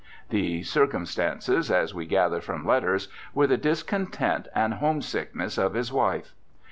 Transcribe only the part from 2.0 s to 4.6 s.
gather from letters, were the discontent